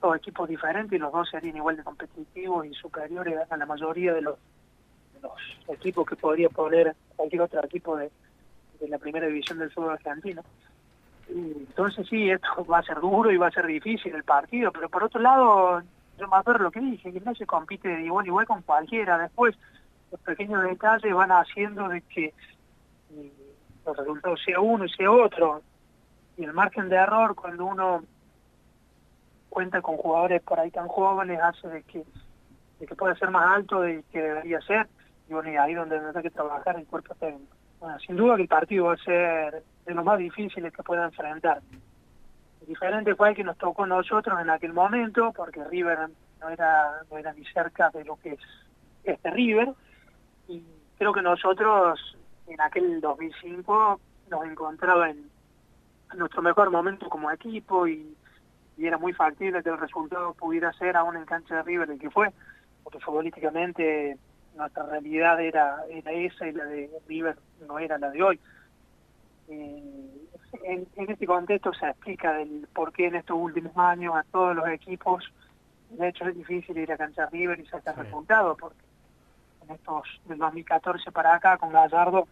dos 0.00 0.16
equipos 0.16 0.48
diferentes 0.48 0.92
y 0.92 0.98
los 0.98 1.12
dos 1.12 1.28
serían 1.30 1.56
igual 1.56 1.76
de 1.76 1.84
competitivos 1.84 2.66
y 2.66 2.74
superiores 2.74 3.38
a 3.50 3.56
la 3.56 3.66
mayoría 3.66 4.12
de 4.12 4.22
los, 4.22 4.38
equipos 5.68 6.06
que 6.06 6.16
podría 6.16 6.48
poner 6.50 6.94
cualquier 7.16 7.42
otro 7.42 7.64
equipo 7.64 7.96
de, 7.96 8.10
de 8.80 8.88
la 8.88 8.98
primera 8.98 9.26
división 9.26 9.58
del 9.58 9.70
fútbol 9.70 9.92
argentino. 9.92 10.42
Entonces 11.28 12.06
sí, 12.08 12.30
esto 12.30 12.64
va 12.70 12.78
a 12.78 12.82
ser 12.82 13.00
duro 13.00 13.30
y 13.30 13.36
va 13.36 13.48
a 13.48 13.52
ser 13.52 13.66
difícil 13.66 14.14
el 14.14 14.24
partido, 14.24 14.72
pero 14.72 14.88
por 14.88 15.04
otro 15.04 15.20
lado, 15.20 15.82
yo 16.18 16.28
me 16.28 16.36
acuerdo 16.36 16.64
lo 16.64 16.70
que 16.70 16.80
dije, 16.80 17.12
que 17.12 17.20
no 17.20 17.34
se 17.34 17.46
compite 17.46 18.02
igual 18.02 18.26
igual 18.26 18.46
con 18.46 18.62
cualquiera. 18.62 19.18
Después, 19.18 19.56
los 20.10 20.20
pequeños 20.20 20.62
detalles 20.62 21.12
van 21.14 21.32
haciendo 21.32 21.88
de 21.88 22.00
que 22.02 22.32
los 23.84 23.96
resultados 23.96 24.40
sea 24.44 24.60
uno 24.60 24.84
y 24.84 24.90
sea 24.90 25.10
otro. 25.10 25.62
Y 26.36 26.44
el 26.44 26.52
margen 26.52 26.88
de 26.88 26.96
error, 26.96 27.34
cuando 27.34 27.66
uno 27.66 28.02
cuenta 29.48 29.80
con 29.80 29.96
jugadores 29.96 30.42
por 30.42 30.58
ahí 30.58 30.70
tan 30.70 30.88
jóvenes, 30.88 31.40
hace 31.40 31.68
de 31.68 31.82
que, 31.82 32.04
de 32.80 32.86
que 32.86 32.94
pueda 32.96 33.14
ser 33.14 33.30
más 33.30 33.56
alto 33.56 33.80
de 33.80 34.02
que 34.10 34.20
debería 34.20 34.60
ser. 34.62 34.88
Y 35.28 35.32
bueno, 35.32 35.50
y 35.50 35.56
ahí 35.56 35.74
donde 35.74 35.98
tendrá 35.98 36.22
que 36.22 36.30
trabajar 36.30 36.76
el 36.76 36.86
cuerpo 36.86 37.14
técnico. 37.14 37.54
Bueno, 37.80 37.98
sin 38.00 38.16
duda 38.16 38.36
que 38.36 38.42
el 38.42 38.48
partido 38.48 38.86
va 38.86 38.94
a 38.94 38.98
ser 38.98 39.62
de 39.84 39.94
los 39.94 40.04
más 40.04 40.18
difíciles 40.18 40.72
que 40.72 40.82
pueda 40.82 41.04
enfrentar. 41.04 41.60
Diferente 42.66 43.14
fue 43.14 43.30
el 43.30 43.36
que 43.36 43.44
nos 43.44 43.58
tocó 43.58 43.86
nosotros 43.86 44.40
en 44.40 44.48
aquel 44.48 44.72
momento, 44.72 45.32
porque 45.36 45.62
River 45.64 46.08
no 46.40 46.48
era, 46.48 47.02
no 47.10 47.18
era 47.18 47.32
ni 47.32 47.44
cerca 47.46 47.90
de 47.90 48.04
lo 48.04 48.16
que 48.16 48.32
es 48.32 48.40
este 49.04 49.30
River, 49.30 49.72
y 50.48 50.62
creo 50.96 51.12
que 51.12 51.20
nosotros 51.20 52.16
en 52.46 52.60
aquel 52.60 53.00
2005 53.00 54.00
nos 54.30 54.44
encontraba 54.46 55.10
en, 55.10 55.30
nuestro 56.16 56.42
mejor 56.42 56.70
momento 56.70 57.08
como 57.08 57.30
equipo 57.30 57.88
y, 57.88 58.16
era 58.78 58.98
muy 58.98 59.12
factible 59.12 59.62
que 59.62 59.68
el 59.68 59.78
resultado 59.78 60.34
pudiera 60.34 60.72
ser 60.72 60.96
aún 60.96 61.16
en 61.16 61.24
cancha 61.24 61.56
de 61.56 61.62
River 61.62 61.90
el 61.90 61.98
que 61.98 62.10
fue, 62.10 62.32
porque 62.82 62.98
futbolísticamente 62.98 64.18
nuestra 64.56 64.84
realidad 64.84 65.40
era 65.40 65.84
esa 65.88 66.48
y 66.48 66.52
la 66.52 66.64
de 66.64 66.90
River 67.06 67.36
no 67.68 67.78
era 67.78 67.98
la 67.98 68.10
de 68.10 68.22
hoy. 68.22 68.40
Eh, 69.48 69.82
en, 70.64 70.86
en, 70.96 71.10
este 71.10 71.26
contexto 71.26 71.72
se 71.74 71.86
explica 71.86 72.32
del 72.34 72.66
por 72.74 72.92
qué 72.92 73.08
en 73.08 73.16
estos 73.16 73.36
últimos 73.38 73.76
años 73.76 74.14
a 74.14 74.24
todos 74.30 74.56
los 74.56 74.68
equipos, 74.68 75.24
de 75.90 76.08
hecho 76.08 76.26
es 76.26 76.36
difícil 76.36 76.78
ir 76.78 76.90
a 76.92 76.96
cancha 76.96 77.26
River 77.26 77.60
y 77.60 77.66
sacar 77.66 77.94
sí. 77.94 78.02
resultados, 78.02 78.56
porque 78.58 78.80
en 79.62 79.74
estos 79.74 80.02
del 80.26 80.38
2014 80.38 81.12
para 81.12 81.34
acá 81.34 81.58
con 81.58 81.72
Gallardo, 81.72 82.28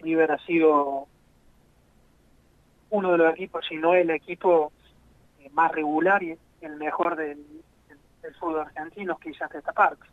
River 0.00 0.32
ha 0.32 0.38
sido 0.38 1.06
uno 2.90 3.12
de 3.12 3.18
los 3.18 3.32
equipos, 3.32 3.64
si 3.66 3.76
no 3.76 3.94
el 3.94 4.10
equipo 4.10 4.72
eh, 5.40 5.48
más 5.52 5.72
regular 5.72 6.22
y 6.22 6.36
el 6.60 6.76
mejor 6.76 7.16
del, 7.16 7.38
del, 7.88 7.98
del 8.22 8.34
fútbol 8.34 8.60
argentino, 8.60 9.18
quizás 9.18 9.50
de 9.50 9.58
esta 9.58 9.72
parte. 9.72 10.06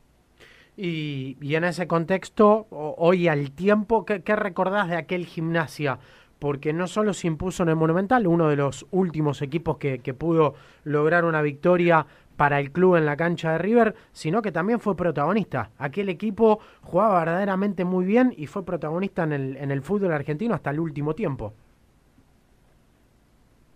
Y, 0.78 1.36
y, 1.42 1.56
en 1.56 1.66
ese 1.66 1.88
contexto, 1.88 2.68
hoy 2.70 3.28
al 3.28 3.52
tiempo, 3.52 4.06
¿qué, 4.06 4.24
¿qué, 4.24 4.38
recordás 4.38 4.88
de 4.88 4.96
aquel 4.96 5.26
gimnasia? 5.26 6.00
Porque 6.40 6.74
no 6.74 6.88
solo 6.88 7.14
se 7.14 7.28
impuso 7.28 7.64
en 7.64 7.70
el 7.70 7.76
Monumental, 7.76 8.26
uno 8.26 8.48
de 8.48 8.56
los 8.56 8.86
últimos 8.92 9.42
equipos 9.42 9.78
que, 9.78 10.00
que, 10.00 10.14
pudo 10.14 10.56
lograr 10.86 11.26
una 11.26 11.42
victoria 11.42 12.06
para 12.38 12.62
el 12.62 12.72
club 12.72 12.96
en 12.96 13.06
la 13.06 13.18
cancha 13.18 13.52
de 13.52 13.58
River, 13.58 13.96
sino 14.14 14.42
que 14.42 14.54
también 14.54 14.80
fue 14.80 14.96
protagonista. 14.96 15.72
Aquel 15.78 16.08
equipo 16.08 16.62
jugaba 16.82 17.20
verdaderamente 17.20 17.84
muy 17.84 18.06
bien 18.06 18.34
y 18.38 18.48
fue 18.48 18.64
protagonista 18.64 19.24
en 19.24 19.34
el, 19.34 19.58
en 19.58 19.72
el 19.72 19.82
fútbol 19.82 20.14
argentino 20.14 20.56
hasta 20.56 20.70
el 20.70 20.80
último 20.80 21.14
tiempo. 21.14 21.54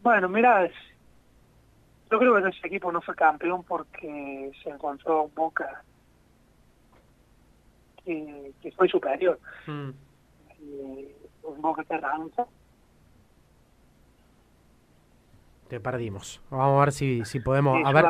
Bueno, 0.02 0.30
mira, 0.30 0.70
yo 2.12 2.20
creo 2.20 2.42
que 2.42 2.50
ese 2.50 2.68
equipo 2.68 2.92
no 2.92 3.02
fue 3.02 3.16
campeón 3.16 3.64
porque 3.64 4.52
se 4.64 4.70
encontró 4.70 5.24
un 5.24 5.34
Boca 5.34 5.84
que, 8.06 8.52
que 8.62 8.72
fue 8.72 8.88
superior. 8.88 9.40
Mm. 9.66 9.90
Eh, 10.62 11.16
Boca 11.58 11.84
que 11.84 11.94
arranca. 11.94 12.46
Te 15.68 15.80
perdimos. 15.80 16.42
Vamos 16.50 16.78
a 16.82 16.86
ver 16.86 16.92
si, 16.92 17.26
si 17.26 17.40
podemos. 17.40 17.78
Sí, 17.78 17.84
a 17.86 17.92
ver, 17.92 18.06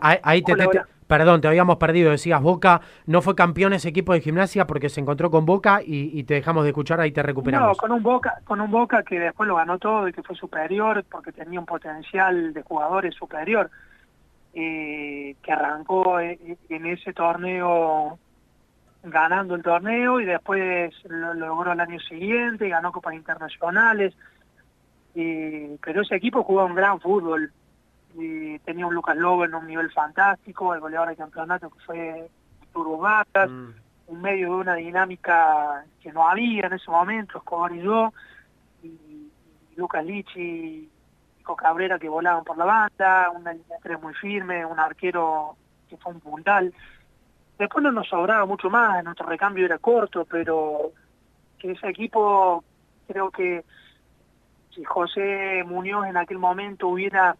ahí, 0.00 0.18
ahí 0.22 0.42
te, 0.42 0.54
te, 0.54 0.66
te, 0.66 0.80
perdón, 1.06 1.40
te 1.40 1.48
habíamos 1.48 1.76
perdido. 1.76 2.10
Decías 2.10 2.42
Boca 2.42 2.80
no 3.06 3.22
fue 3.22 3.34
campeón 3.34 3.72
ese 3.72 3.88
equipo 3.90 4.12
de 4.12 4.20
gimnasia 4.20 4.66
porque 4.66 4.88
se 4.88 5.00
encontró 5.00 5.30
con 5.30 5.46
Boca 5.46 5.80
y, 5.82 6.18
y 6.18 6.24
te 6.24 6.34
dejamos 6.34 6.64
de 6.64 6.70
escuchar. 6.70 7.00
Ahí 7.00 7.12
te 7.12 7.22
recuperamos. 7.22 7.68
No, 7.68 7.74
con 7.76 7.92
un 7.92 8.02
Boca, 8.02 8.40
con 8.44 8.60
un 8.60 8.70
Boca 8.70 9.02
que 9.02 9.20
después 9.20 9.46
lo 9.46 9.56
ganó 9.56 9.78
todo 9.78 10.08
y 10.08 10.12
que 10.12 10.22
fue 10.22 10.34
superior 10.34 11.04
porque 11.10 11.30
tenía 11.32 11.60
un 11.60 11.66
potencial 11.66 12.52
de 12.52 12.62
jugadores 12.62 13.14
superior. 13.14 13.70
Eh, 14.54 15.34
que 15.42 15.52
arrancó 15.52 16.20
en, 16.20 16.58
en 16.68 16.86
ese 16.86 17.14
torneo 17.14 18.18
ganando 19.02 19.54
el 19.54 19.62
torneo 19.62 20.20
y 20.20 20.24
después 20.24 20.94
lo 21.04 21.34
logró 21.34 21.72
el 21.72 21.80
año 21.80 21.98
siguiente, 22.00 22.68
ganó 22.68 22.92
copas 22.92 23.14
internacionales, 23.14 24.14
y, 25.14 25.76
pero 25.78 26.02
ese 26.02 26.16
equipo 26.16 26.44
jugó 26.44 26.64
un 26.64 26.74
gran 26.74 27.00
fútbol, 27.00 27.52
y 28.14 28.58
tenía 28.60 28.86
un 28.86 28.94
Lucas 28.94 29.16
Lobo 29.16 29.44
en 29.44 29.54
un 29.54 29.66
nivel 29.66 29.90
fantástico, 29.90 30.74
el 30.74 30.80
goleador 30.80 31.08
del 31.08 31.16
campeonato 31.16 31.70
que 31.70 31.80
fue 31.80 32.30
Turbo 32.72 32.98
Matas, 32.98 33.50
mm. 33.50 33.70
en 34.08 34.20
medio 34.20 34.46
de 34.46 34.54
una 34.54 34.74
dinámica 34.74 35.84
que 36.02 36.12
no 36.12 36.28
había 36.28 36.66
en 36.66 36.74
ese 36.74 36.90
momento, 36.90 37.38
Escobar 37.38 37.72
y 37.72 37.82
yo, 37.82 38.12
y, 38.82 38.88
y 38.88 39.30
Lucas 39.76 40.04
Lichi 40.04 40.40
y 40.40 40.90
Nico 41.38 41.56
Cabrera 41.56 41.98
que 41.98 42.08
volaban 42.08 42.44
por 42.44 42.56
la 42.56 42.64
banda, 42.64 43.30
una 43.30 43.52
línea 43.52 43.78
tres 43.82 44.00
muy 44.00 44.14
firme, 44.14 44.64
un 44.64 44.78
arquero 44.78 45.56
que 45.88 45.96
fue 45.96 46.12
un 46.12 46.20
puntal, 46.20 46.72
Después 47.62 47.84
no 47.84 47.92
nos 47.92 48.08
sobraba 48.08 48.44
mucho 48.44 48.68
más, 48.68 49.04
nuestro 49.04 49.24
recambio 49.24 49.64
era 49.64 49.78
corto, 49.78 50.24
pero 50.24 50.90
que 51.60 51.70
ese 51.70 51.90
equipo 51.90 52.64
creo 53.06 53.30
que 53.30 53.64
si 54.74 54.82
José 54.82 55.62
Muñoz 55.64 56.08
en 56.08 56.16
aquel 56.16 56.38
momento 56.38 56.88
hubiera 56.88 57.36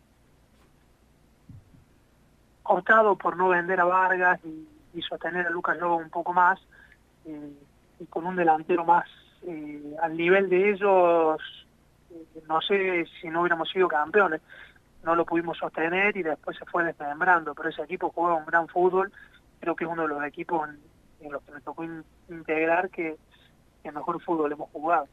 optado 2.62 3.16
por 3.16 3.36
no 3.36 3.48
vender 3.48 3.80
a 3.80 3.84
Vargas 3.84 4.38
y, 4.44 5.02
sostener 5.02 5.48
a 5.48 5.50
Lucas 5.50 5.76
Lobo 5.78 5.96
un 5.96 6.10
poco 6.10 6.32
más, 6.32 6.60
eh, 7.24 7.52
y 7.98 8.06
con 8.06 8.24
un 8.24 8.36
delantero 8.36 8.84
más 8.84 9.08
eh, 9.44 9.96
al 10.00 10.16
nivel 10.16 10.48
de 10.48 10.70
ellos, 10.70 11.66
eh, 12.12 12.42
no 12.46 12.60
sé 12.60 13.06
si 13.20 13.28
no 13.28 13.40
hubiéramos 13.40 13.68
sido 13.70 13.88
campeones. 13.88 14.40
No 15.02 15.16
lo 15.16 15.24
pudimos 15.24 15.58
sostener 15.58 16.16
y 16.16 16.22
después 16.22 16.56
se 16.56 16.64
fue 16.64 16.84
desmembrando, 16.84 17.56
pero 17.56 17.70
ese 17.70 17.82
equipo 17.82 18.12
juega 18.14 18.34
un 18.34 18.46
gran 18.46 18.68
fútbol 18.68 19.10
creo 19.62 19.76
que 19.76 19.84
es 19.84 19.90
uno 19.90 20.02
de 20.02 20.08
los 20.08 20.24
equipos 20.24 20.68
en, 21.20 21.32
los 21.32 21.40
que 21.44 21.52
me 21.52 21.60
tocó 21.60 21.84
in, 21.84 22.02
integrar 22.28 22.90
que, 22.90 23.16
que 23.82 23.92
mejor 23.92 24.20
fútbol 24.20 24.50
hemos 24.50 24.68
jugado. 24.70 25.06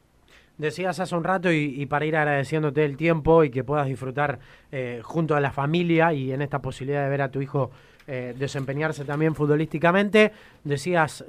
Decías 0.58 0.98
hace 0.98 1.14
un 1.14 1.22
rato 1.22 1.50
y, 1.52 1.86
para 1.86 2.04
ir 2.04 2.16
agradeciéndote 2.16 2.84
el 2.84 2.96
tiempo 2.96 3.44
y 3.44 3.50
que 3.50 3.62
puedas 3.62 3.86
disfrutar 3.86 4.40
eh, 4.72 5.00
junto 5.04 5.36
a 5.36 5.40
la 5.40 5.52
familia 5.52 6.12
y 6.12 6.32
en 6.32 6.42
esta 6.42 6.60
posibilidad 6.60 7.04
de 7.04 7.08
ver 7.08 7.22
a 7.22 7.30
tu 7.30 7.40
hijo 7.40 7.70
eh, 8.06 8.34
desempeñarse 8.36 9.04
también 9.04 9.34
futbolísticamente. 9.34 10.32
Decías, 10.64 11.24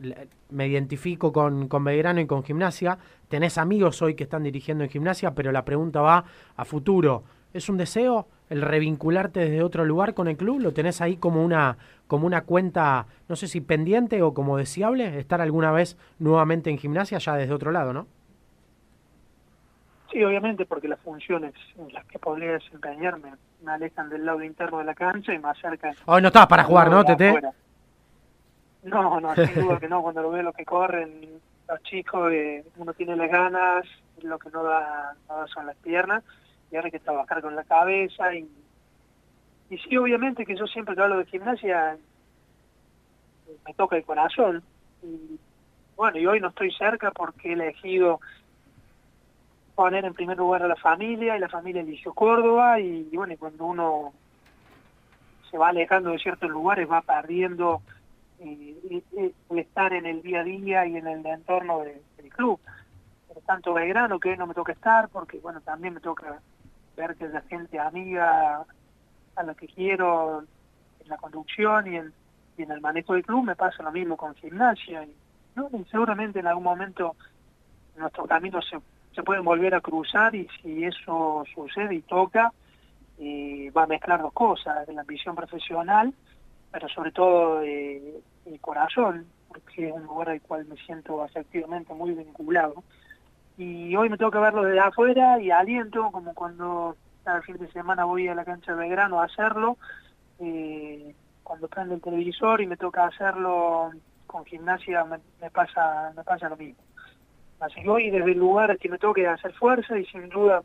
me 0.50 0.68
identifico 0.68 1.32
con, 1.32 1.68
con 1.68 1.84
Belgrano 1.84 2.20
y 2.20 2.26
con 2.26 2.44
Gimnasia. 2.44 2.98
Tenés 3.30 3.58
amigos 3.60 4.02
hoy 4.02 4.16
que 4.16 4.24
están 4.24 4.44
dirigiendo 4.44 4.84
en 4.84 4.90
Gimnasia, 4.90 5.34
pero 5.34 5.52
la 5.52 5.64
pregunta 5.64 6.02
va 6.02 6.26
a 6.58 6.66
futuro. 6.66 7.24
¿Es 7.54 7.70
un 7.70 7.78
deseo 7.78 8.28
el 8.50 8.62
revincularte 8.62 9.42
desde 9.42 9.64
otro 9.64 9.86
lugar 9.86 10.14
con 10.14 10.28
el 10.28 10.38
club? 10.38 10.60
¿Lo 10.60 10.74
tenés 10.74 11.02
ahí 11.02 11.18
como 11.18 11.44
una, 11.44 11.78
como 12.08 12.28
una 12.28 12.42
cuenta, 12.42 13.06
no 13.28 13.36
sé 13.36 13.48
si 13.48 13.62
pendiente 13.62 14.22
o 14.22 14.34
como 14.34 14.58
deseable, 14.58 15.20
estar 15.20 15.42
alguna 15.42 15.72
vez 15.72 15.98
nuevamente 16.20 16.70
en 16.70 16.78
Gimnasia 16.78 17.18
ya 17.18 17.36
desde 17.36 17.54
otro 17.54 17.72
lado, 17.72 17.94
no? 17.94 18.08
Sí, 20.12 20.24
obviamente, 20.24 20.66
porque 20.66 20.90
las 20.90 21.00
funciones 21.00 21.54
en 21.78 21.94
las 21.94 22.06
que 22.06 22.20
podría 22.20 22.52
desempeñarme 22.54 23.32
me 23.64 23.72
alejan 23.72 24.10
del 24.10 24.26
lado 24.26 24.44
interno 24.44 24.80
de 24.80 24.86
la 24.86 24.94
cancha 24.94 25.34
y 25.34 25.40
me 25.40 25.50
acercan. 25.50 25.96
Hoy 26.06 26.22
no 26.22 26.28
estabas 26.28 26.50
para 26.50 26.64
jugar, 26.64 26.90
¿no, 26.90 27.06
Tete? 27.06 27.30
afuera. 27.30 27.54
No, 28.84 29.22
no, 29.22 29.36
sin 29.36 29.54
duda 29.64 29.80
que 29.80 29.88
no. 29.88 30.02
Cuando 30.02 30.22
lo 30.22 30.32
veo 30.32 30.44
lo 30.44 30.54
que 30.54 30.66
corren 30.66 31.40
los 31.68 31.84
chicos, 31.84 32.32
eh, 32.34 32.66
uno 32.76 32.94
tiene 32.94 33.16
las 33.16 33.30
ganas, 33.30 33.86
lo 34.22 34.38
que 34.38 34.50
no 34.50 34.64
da, 34.64 35.16
no 35.30 35.38
da 35.38 35.48
son 35.48 35.66
las 35.66 35.78
piernas, 35.78 36.24
y 36.72 36.76
ahora 36.76 36.88
hay 36.88 36.92
que 36.92 37.00
trabajar 37.00 37.42
con 37.42 37.56
la 37.56 37.64
cabeza. 37.64 38.34
Y, 38.34 38.48
y 39.70 39.78
sí, 39.78 39.98
obviamente 39.98 40.46
que 40.46 40.56
yo 40.56 40.66
siempre 40.68 40.96
que 40.96 41.02
hablo 41.02 41.18
de 41.18 41.26
gimnasia 41.26 41.98
me 43.66 43.74
toca 43.74 43.98
el 43.98 44.04
corazón. 44.06 44.64
Y 45.04 45.40
bueno, 45.96 46.18
y 46.18 46.26
hoy 46.26 46.40
no 46.40 46.50
estoy 46.50 46.72
cerca 46.72 47.12
porque 47.12 47.50
he 47.50 47.54
elegido 47.54 48.20
poner 49.76 50.06
en 50.06 50.14
primer 50.14 50.38
lugar 50.38 50.64
a 50.64 50.68
la 50.68 50.76
familia 50.76 51.36
y 51.36 51.40
la 51.40 51.50
familia 51.50 51.82
eligió 51.82 52.14
Córdoba 52.14 52.80
y, 52.80 53.04
bueno, 53.16 53.34
y 53.34 53.38
cuando 53.38 53.66
uno 53.66 54.14
se 55.50 55.58
va 55.58 55.70
alejando 55.70 56.12
de 56.12 56.20
ciertos 56.20 56.50
lugares 56.50 56.90
va 56.90 57.02
perdiendo 57.02 57.82
eh, 58.40 58.78
eh, 58.90 59.02
eh, 59.18 59.32
el 59.50 59.60
estar 59.60 59.94
en 59.94 60.06
el 60.06 60.22
día 60.22 60.42
a 60.42 60.44
día 60.44 60.86
y 60.86 60.98
en 60.98 61.08
el 61.08 61.26
entorno 61.26 61.80
de- 61.80 62.02
del 62.18 62.30
club. 62.30 62.60
Por 63.28 63.42
tanto, 63.44 63.74
Belgrano, 63.74 64.20
que 64.20 64.30
hoy 64.30 64.38
no 64.38 64.48
me 64.48 64.54
toca 64.54 64.72
estar, 64.74 65.10
porque 65.10 65.40
bueno, 65.40 65.62
también 65.62 65.94
me 65.94 66.00
toca 66.00 66.42
ver 66.96 67.16
que 67.16 67.28
la 67.28 67.42
gente 67.42 67.80
amiga 67.80 68.66
a 69.36 69.44
la 69.44 69.54
que 69.56 69.68
quiero 69.68 70.44
en 71.00 71.10
la 71.10 71.18
conducción 71.18 71.92
y 71.92 71.98
en, 71.98 72.14
el 72.58 72.82
manejo 72.82 73.14
del 73.14 73.26
club, 73.26 73.44
me 73.44 73.56
pasa 73.56 73.82
lo 73.82 73.92
mismo 73.92 74.16
con 74.16 74.36
gimnasia. 74.36 75.04
Y, 75.04 75.16
seguramente 75.90 76.40
en 76.40 76.48
algún 76.48 76.64
momento 76.64 77.16
nuestros 77.98 78.28
caminos 78.28 78.66
se, 78.70 78.78
se 79.16 79.24
pueden 79.24 79.44
volver 79.44 79.74
a 79.74 79.82
cruzar 79.82 80.34
y 80.36 80.48
si 80.62 80.84
eso 80.86 81.44
sucede 81.54 81.96
y 81.96 82.02
toca, 82.04 82.54
eh, 83.20 83.72
va 83.76 83.84
a 83.84 83.88
mezclar 83.88 84.22
dos 84.22 84.34
cosas, 84.34 84.88
la 84.88 85.02
ambición 85.02 85.36
profesional, 85.36 86.14
pero 86.72 86.90
sobre 86.90 87.12
todo 87.12 87.62
eh, 87.62 88.20
el 88.46 88.60
corazón, 88.60 89.28
porque 89.48 89.90
es 89.90 89.94
un 89.94 90.04
lugar 90.04 90.30
al 90.30 90.42
cual 90.42 90.66
me 90.66 90.76
siento 90.78 91.22
afectivamente 91.22 91.94
muy 91.94 92.14
vinculado. 92.14 92.84
Y 93.58 93.96
hoy 93.96 94.10
me 94.10 94.18
toca 94.18 94.40
verlo 94.40 94.64
desde 94.64 94.80
afuera 94.80 95.40
y 95.40 95.52
aliento, 95.52 96.10
como 96.12 96.34
cuando 96.34 96.96
cada 97.24 97.42
fin 97.42 97.58
de 97.58 97.72
semana 97.72 98.06
voy 98.06 98.28
a 98.28 98.36
la 98.36 98.46
cancha 98.46 98.74
de 98.74 98.80
Belgrano 98.80 99.22
a 99.22 99.26
hacerlo, 99.26 99.78
eh, 100.40 101.14
cuando 101.44 101.68
prende 101.68 101.96
el 101.96 102.02
televisor 102.02 102.62
y 102.62 102.68
me 102.68 102.78
toca 102.78 103.06
hacerlo 103.06 103.92
con 104.26 104.46
gimnasia 104.46 105.04
me, 105.04 105.50
pasa 105.52 106.14
me 106.16 106.24
pasa 106.24 106.50
lo 106.50 106.58
mismo. 106.58 106.82
Así 107.60 107.82
que 107.84 107.90
hoy 107.90 108.10
desde 108.10 108.32
el 108.32 108.40
lugar 108.40 108.78
que 108.78 108.90
me 108.90 108.98
toque 108.98 109.28
hacer 109.28 109.54
fuerza 109.54 110.00
y 110.00 110.06
sin 110.06 110.30
duda 110.30 110.64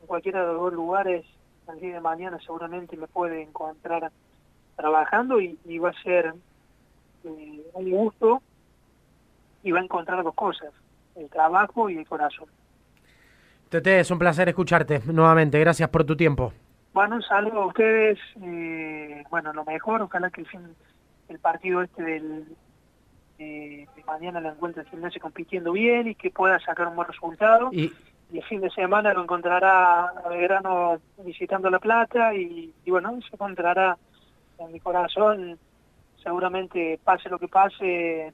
en 0.00 0.06
cualquiera 0.06 0.40
de 0.40 0.52
los 0.52 0.60
dos 0.60 0.72
lugares 0.74 1.24
el 1.72 1.80
día 1.80 1.94
de 1.94 2.00
mañana 2.00 2.38
seguramente 2.38 2.96
me 2.96 3.08
puede 3.08 3.42
encontrar 3.42 4.12
trabajando 4.76 5.40
y, 5.40 5.58
y 5.64 5.78
va 5.78 5.90
a 5.90 6.02
ser 6.02 6.34
eh, 7.24 7.70
un 7.72 7.90
gusto 7.90 8.42
y 9.62 9.72
va 9.72 9.80
a 9.80 9.84
encontrar 9.84 10.22
dos 10.22 10.34
cosas, 10.34 10.72
el 11.16 11.28
trabajo 11.30 11.88
y 11.90 11.98
el 11.98 12.06
corazón. 12.06 12.48
Tete, 13.68 14.00
es 14.00 14.10
un 14.10 14.18
placer 14.18 14.48
escucharte 14.48 15.00
nuevamente. 15.06 15.58
Gracias 15.58 15.88
por 15.88 16.04
tu 16.04 16.16
tiempo. 16.16 16.52
Bueno, 16.92 17.16
un 17.16 17.22
saludo 17.22 17.62
a 17.62 17.66
ustedes, 17.66 18.18
eh, 18.42 19.22
bueno, 19.28 19.52
lo 19.52 19.64
mejor, 19.64 20.00
ojalá 20.00 20.30
que 20.30 20.40
el 20.42 20.46
fin, 20.46 20.62
el 21.28 21.38
partido 21.38 21.82
este 21.82 22.02
del 22.02 22.46
eh, 23.38 23.86
de 23.94 24.04
mañana 24.04 24.40
lo 24.40 24.50
encuentre 24.50 24.82
el 24.82 24.88
gimnasio 24.88 25.20
compitiendo 25.20 25.72
bien 25.72 26.08
y 26.08 26.14
que 26.14 26.30
pueda 26.30 26.58
sacar 26.60 26.88
un 26.88 26.96
buen 26.96 27.08
resultado. 27.08 27.68
Y, 27.72 27.92
y 28.32 28.38
el 28.38 28.44
fin 28.44 28.60
de 28.60 28.70
semana 28.70 29.12
lo 29.12 29.22
encontrará 29.22 30.06
a 30.06 30.28
Belgrano 30.28 30.98
visitando 31.18 31.68
La 31.68 31.78
Plata 31.78 32.34
y, 32.34 32.72
y 32.84 32.90
bueno, 32.90 33.18
se 33.20 33.34
encontrará 33.34 33.98
en 34.58 34.72
mi 34.72 34.80
corazón, 34.80 35.58
seguramente 36.22 36.98
pase 37.04 37.28
lo 37.28 37.38
que 37.38 37.48
pase, 37.48 38.32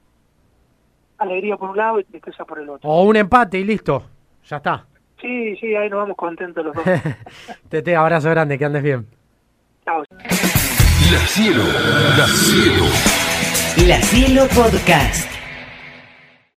alegría 1.23 1.57
por 1.57 1.69
un 1.71 1.77
lado 1.77 1.99
y 1.99 2.03
tristeza 2.03 2.45
por 2.45 2.59
el 2.59 2.69
otro. 2.69 2.89
o 2.89 3.03
un 3.03 3.15
empate 3.15 3.59
y 3.59 3.63
listo. 3.63 4.03
Ya 4.47 4.57
está. 4.57 4.85
Sí, 5.21 5.55
sí, 5.57 5.73
ahí 5.75 5.89
nos 5.89 5.99
vamos 5.99 6.17
contentos 6.17 6.63
los 6.65 6.75
dos. 6.75 6.83
Tete, 7.69 7.95
abrazo 7.95 8.29
grande, 8.29 8.57
que 8.57 8.65
andes 8.65 8.83
bien. 8.83 9.07
Chao. 9.85 10.03
La 10.19 11.19
Cielo, 11.27 11.63
La 12.17 12.27
Cielo. 12.27 12.85
La 13.87 14.01
Cielo 14.01 14.43
Podcast. 14.53 15.32